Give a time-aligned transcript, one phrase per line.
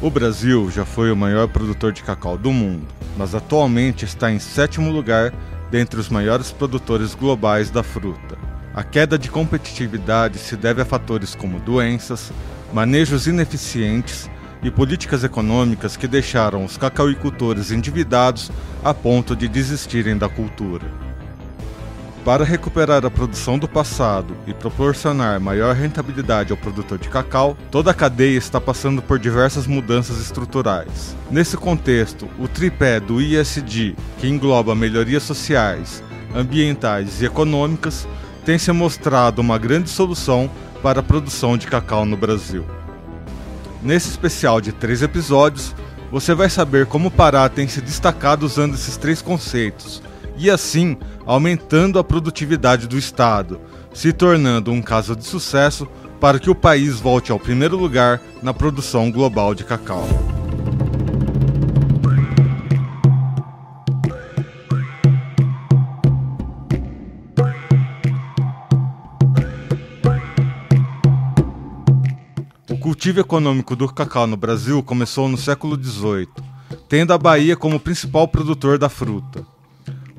[0.00, 4.38] O Brasil já foi o maior produtor de cacau do mundo, mas atualmente está em
[4.38, 5.32] sétimo lugar
[5.70, 8.36] dentre os maiores produtores globais da fruta.
[8.74, 12.32] A queda de competitividade se deve a fatores como doenças,
[12.72, 14.30] manejos ineficientes
[14.62, 18.50] e políticas econômicas que deixaram os cacauicultores endividados
[18.82, 21.11] a ponto de desistirem da cultura.
[22.24, 27.90] Para recuperar a produção do passado e proporcionar maior rentabilidade ao produtor de cacau, toda
[27.90, 31.16] a cadeia está passando por diversas mudanças estruturais.
[31.28, 36.00] Nesse contexto, o tripé do ISD, que engloba melhorias sociais,
[36.32, 38.06] ambientais e econômicas,
[38.44, 40.48] tem se mostrado uma grande solução
[40.80, 42.64] para a produção de cacau no Brasil.
[43.82, 45.74] Nesse especial de três episódios,
[46.08, 50.00] você vai saber como o Pará tem se destacado usando esses três conceitos
[50.42, 53.60] e assim aumentando a produtividade do Estado,
[53.94, 55.86] se tornando um caso de sucesso
[56.20, 60.04] para que o país volte ao primeiro lugar na produção global de cacau.
[72.68, 76.26] O cultivo econômico do cacau no Brasil começou no século XVIII,
[76.88, 79.46] tendo a Bahia como principal produtor da fruta.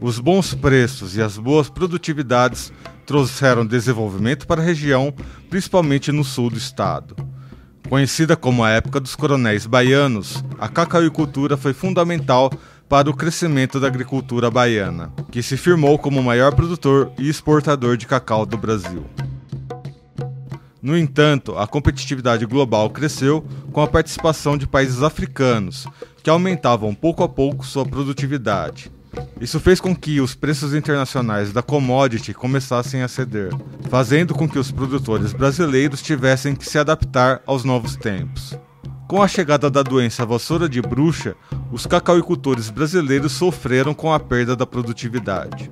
[0.02, 2.72] Os bons preços e as boas produtividades
[3.05, 5.13] trouxeram desenvolvimento para a região,
[5.49, 7.16] principalmente no sul do estado.
[7.89, 12.52] Conhecida como a época dos coronéis baianos, a cacauicultura foi fundamental
[12.89, 17.97] para o crescimento da agricultura baiana, que se firmou como o maior produtor e exportador
[17.97, 19.05] de cacau do Brasil.
[20.81, 25.88] No entanto, a competitividade global cresceu com a participação de países africanos,
[26.21, 28.91] que aumentavam pouco a pouco sua produtividade.
[29.39, 33.52] Isso fez com que os preços internacionais da commodity começassem a ceder,
[33.89, 38.58] fazendo com que os produtores brasileiros tivessem que se adaptar aos novos tempos.
[39.08, 41.36] Com a chegada da doença vassoura de bruxa,
[41.72, 45.70] os cacauicultores brasileiros sofreram com a perda da produtividade.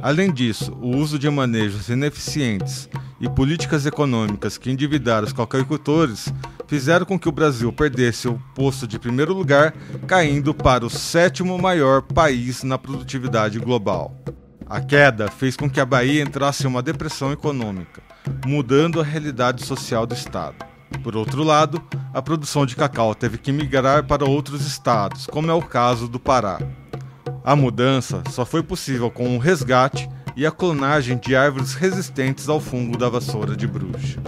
[0.00, 2.88] Além disso, o uso de manejos ineficientes
[3.20, 6.32] e políticas econômicas que endividaram os cacauicultores
[6.68, 9.74] fizeram com que o Brasil perdesse o posto de primeiro lugar,
[10.06, 14.14] caindo para o sétimo maior país na produtividade global.
[14.68, 18.02] A queda fez com que a Bahia entrasse em uma depressão econômica,
[18.46, 20.56] mudando a realidade social do estado.
[21.02, 25.54] Por outro lado, a produção de cacau teve que migrar para outros estados, como é
[25.54, 26.58] o caso do Pará.
[27.42, 32.60] A mudança só foi possível com o resgate e a clonagem de árvores resistentes ao
[32.60, 34.20] fungo da vassoura de bruxa.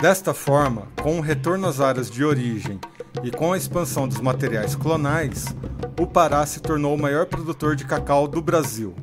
[0.00, 2.78] Desta forma, com o retorno às áreas de origem
[3.24, 5.46] e com a expansão dos materiais clonais,
[5.98, 8.94] o Pará se tornou o maior produtor de cacau do Brasil.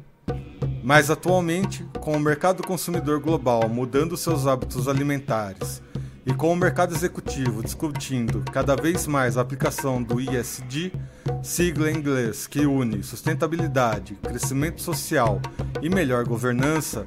[0.83, 5.81] Mas atualmente, com o mercado consumidor global mudando seus hábitos alimentares
[6.27, 10.93] e com o mercado executivo discutindo cada vez mais a aplicação do ISD,
[11.41, 15.41] sigla em inglês que une sustentabilidade, crescimento social
[15.81, 17.03] e melhor governança,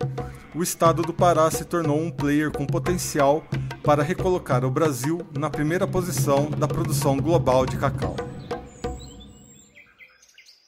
[0.56, 3.44] o estado do Pará se tornou um player com potencial
[3.86, 8.16] para recolocar o Brasil na primeira posição da produção global de cacau.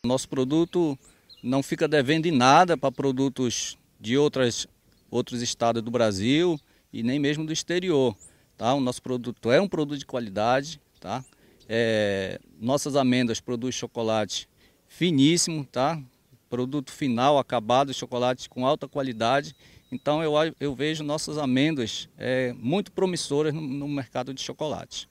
[0.06, 0.96] Nosso produto
[1.42, 4.68] não fica devendo em nada para produtos de outras,
[5.10, 6.60] outros estados do Brasil
[6.92, 8.16] e nem mesmo do exterior.
[8.56, 8.72] Tá?
[8.72, 10.80] O nosso produto é um produto de qualidade.
[11.00, 11.24] Tá?
[11.68, 14.48] É, nossas amêndoas produzem chocolate
[14.86, 16.00] finíssimo, tá?
[16.48, 19.54] Produto final, acabado, chocolate com alta qualidade.
[19.90, 25.08] Então eu, eu vejo nossas amêndoas é, muito promissoras no, no mercado de chocolate.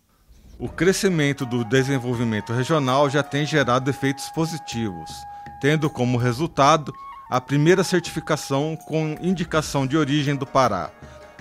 [0.59, 5.11] O crescimento do desenvolvimento regional já tem gerado efeitos positivos,
[5.61, 6.93] tendo como resultado
[7.29, 10.91] a primeira certificação com indicação de origem do Pará.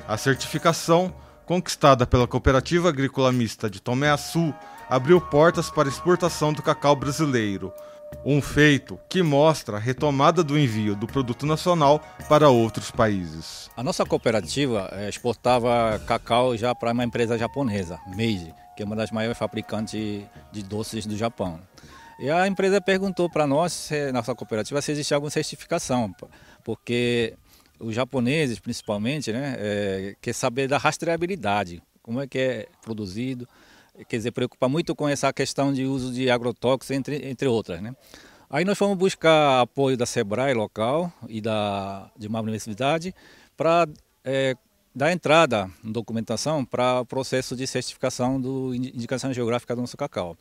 [0.07, 1.15] A certificação
[1.47, 4.53] conquistada pela Cooperativa Agrícola Mista de Tomé Açu,
[4.91, 7.73] abriu portas para exportação do cacau brasileiro,
[8.25, 13.71] um feito que mostra a retomada do envio do produto nacional para outros países.
[13.77, 18.97] A nossa cooperativa eh, exportava cacau já para uma empresa japonesa, Meiji, que é uma
[18.97, 21.60] das maiores fabricantes de doces do Japão.
[22.19, 26.15] E a empresa perguntou para nós, nossa cooperativa, se existe alguma certificação,
[26.65, 27.34] porque
[27.78, 33.47] os japoneses, principalmente, né, é, quer saber da rastreabilidade, como é que é produzido,
[34.09, 37.95] quer dizer, preocupa muito com essa questão de uso de agrotóxicos, entre, entre outras, né.
[38.48, 43.13] Aí nós fomos buscar apoio da SEBRAE local e da, de uma universidade
[43.57, 43.89] para
[44.25, 44.54] é,
[44.95, 50.37] dar entrada em documentação para o processo de certificação do indicação geográfica do nosso cacau.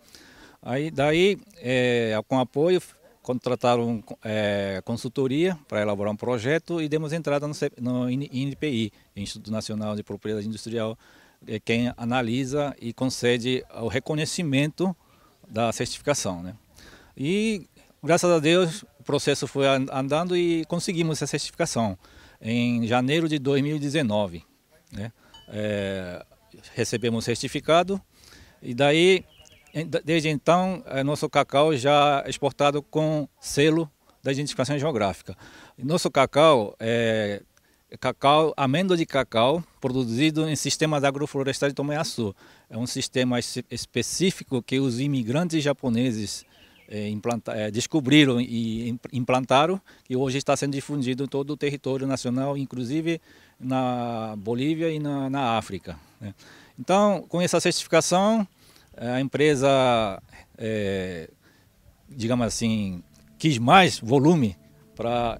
[0.61, 2.81] Aí daí, é, com apoio,
[3.23, 9.95] contrataram é, consultoria para elaborar um projeto e demos entrada no, no INPI, Instituto Nacional
[9.95, 10.95] de Propriedade Industrial
[11.47, 14.95] é quem analisa e concede o reconhecimento
[15.47, 16.41] da certificação.
[16.41, 16.55] Né?
[17.17, 17.67] E,
[18.03, 21.97] graças a Deus, o processo foi andando e conseguimos essa certificação
[22.41, 24.43] em janeiro de 2019.
[24.91, 25.11] Né?
[25.49, 26.25] É,
[26.73, 28.01] recebemos o certificado
[28.61, 29.23] e daí,
[30.03, 33.89] desde então, é, nosso cacau já é exportado com selo
[34.23, 35.37] da identificação geográfica.
[35.77, 37.43] Nosso cacau é
[37.99, 42.35] cacau, amêndoa de cacau, produzido em sistemas agroflorestais de Tomayasu.
[42.69, 46.45] É um sistema específico que os imigrantes japoneses
[46.87, 47.11] é,
[47.47, 53.19] é, descobriram e implantaram, e hoje está sendo difundido em todo o território nacional, inclusive
[53.59, 55.97] na Bolívia e na, na África.
[56.21, 56.33] Né?
[56.79, 58.47] Então, com essa certificação,
[58.95, 60.21] a empresa,
[60.57, 61.29] é,
[62.09, 63.03] digamos assim,
[63.37, 64.55] quis mais volume
[64.95, 65.39] para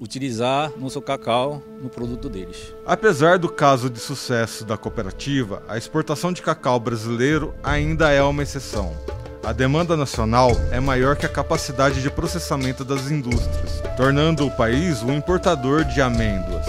[0.00, 2.74] utilizar nosso cacau no produto deles.
[2.86, 8.42] Apesar do caso de sucesso da cooperativa, a exportação de cacau brasileiro ainda é uma
[8.42, 8.96] exceção.
[9.44, 15.02] A demanda nacional é maior que a capacidade de processamento das indústrias, tornando o país
[15.02, 16.66] um importador de amêndoas.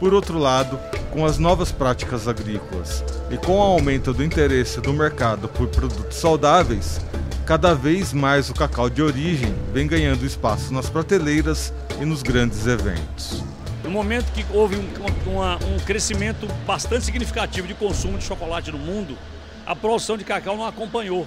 [0.00, 0.78] Por outro lado,
[1.10, 6.16] com as novas práticas agrícolas e com o aumento do interesse do mercado por produtos
[6.16, 7.00] saudáveis,
[7.42, 12.66] cada vez mais o cacau de origem vem ganhando espaço nas prateleiras e nos grandes
[12.66, 13.42] eventos.
[13.82, 14.88] No momento que houve um,
[15.26, 19.18] uma, um crescimento bastante significativo de consumo de chocolate no mundo,
[19.66, 21.26] a produção de cacau não acompanhou.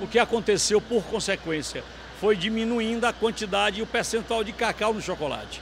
[0.00, 1.84] O que aconteceu por consequência
[2.18, 5.60] foi diminuindo a quantidade e o percentual de cacau no chocolate.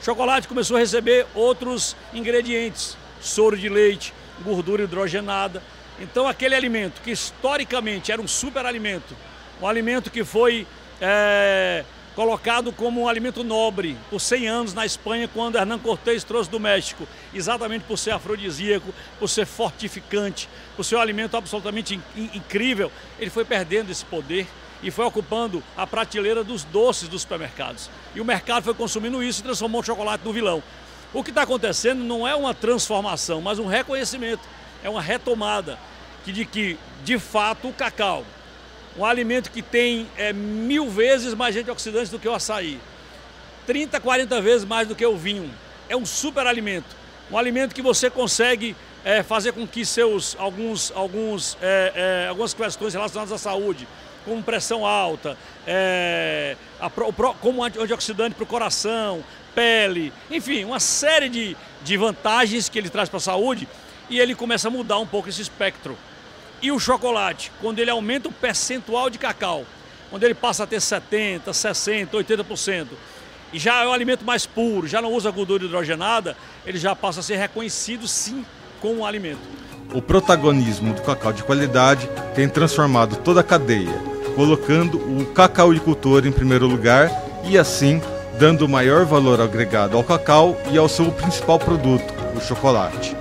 [0.00, 4.12] O chocolate começou a receber outros ingredientes, soro de leite,
[4.44, 5.62] gordura hidrogenada.
[6.00, 9.16] Então aquele alimento que historicamente era um super alimento,
[9.60, 10.66] um alimento que foi
[11.00, 16.50] é, colocado como um alimento nobre por 100 anos na Espanha, quando Hernán Cortés trouxe
[16.50, 22.90] do México, exatamente por ser afrodisíaco, por ser fortificante, por ser um alimento absolutamente incrível,
[23.18, 24.46] ele foi perdendo esse poder
[24.82, 27.90] e foi ocupando a prateleira dos doces dos supermercados.
[28.14, 30.62] E o mercado foi consumindo isso e transformou o chocolate no vilão.
[31.12, 34.42] O que está acontecendo não é uma transformação, mas um reconhecimento,
[34.82, 35.78] é uma retomada
[36.24, 38.24] de que, de fato, o cacau,
[38.98, 42.80] um alimento que tem é, mil vezes mais antioxidantes do que o açaí,
[43.66, 45.50] 30, 40 vezes mais do que o vinho.
[45.88, 46.96] É um super alimento.
[47.30, 52.54] Um alimento que você consegue é, fazer com que seus alguns, alguns, é, é, algumas
[52.54, 53.86] questões relacionadas à saúde,
[54.24, 56.90] como pressão alta, é, a,
[57.40, 59.22] como antioxidante para o coração,
[59.54, 63.68] pele, enfim, uma série de, de vantagens que ele traz para a saúde
[64.10, 65.96] e ele começa a mudar um pouco esse espectro.
[66.62, 69.64] E o chocolate, quando ele aumenta o percentual de cacau,
[70.10, 72.86] quando ele passa a ter 70%, 60%, 80%,
[73.52, 77.20] e já é um alimento mais puro, já não usa gordura hidrogenada, ele já passa
[77.20, 78.44] a ser reconhecido sim
[78.80, 79.40] como um alimento.
[79.94, 83.94] O protagonismo do cacau de qualidade tem transformado toda a cadeia,
[84.34, 87.10] colocando o cacauicultor em primeiro lugar
[87.44, 88.00] e assim
[88.38, 93.16] dando maior valor agregado ao cacau e ao seu principal produto, o chocolate.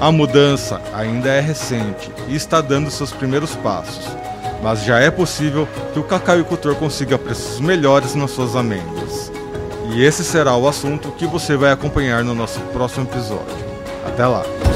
[0.00, 4.06] A mudança ainda é recente e está dando seus primeiros passos,
[4.62, 9.30] mas já é possível que o cacauicultor consiga preços melhores nas suas amêndoas.
[9.92, 13.58] E esse será o assunto que você vai acompanhar no nosso próximo episódio.
[14.06, 14.69] Até lá!